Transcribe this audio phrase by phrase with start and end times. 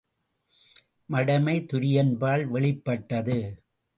[1.09, 3.37] மடமை துரியன்பால் வெளிப்பட்டது.